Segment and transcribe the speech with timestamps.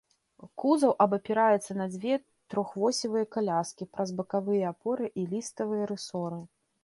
[0.61, 2.15] Кузаў абапіраецца на дзве
[2.53, 6.41] трохвосевыя каляскі праз бакавыя апоры і ліставыя рысоры.